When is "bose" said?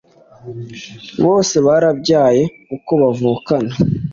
1.23-1.55